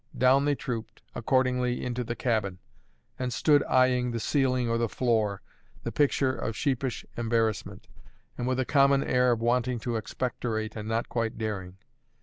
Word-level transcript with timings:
Down 0.17 0.45
they 0.45 0.55
trooped, 0.55 1.03
accordingly, 1.13 1.85
into 1.85 2.03
the 2.03 2.15
cabin; 2.15 2.57
and 3.19 3.31
stood 3.31 3.61
eyeing 3.65 4.09
the 4.09 4.19
ceiling 4.19 4.67
or 4.67 4.79
the 4.79 4.89
floor, 4.89 5.43
the 5.83 5.91
picture 5.91 6.33
of 6.33 6.55
sheepish 6.57 7.05
embarrassment, 7.17 7.87
and 8.35 8.47
with 8.47 8.59
a 8.59 8.65
common 8.65 9.03
air 9.03 9.31
of 9.31 9.41
wanting 9.41 9.79
to 9.81 9.97
expectorate 9.97 10.75
and 10.75 10.89
not 10.89 11.07
quite 11.07 11.37
daring. 11.37 11.77